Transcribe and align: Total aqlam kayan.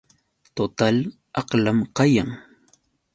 Total 0.55 0.95
aqlam 1.39 1.79
kayan. 1.97 2.29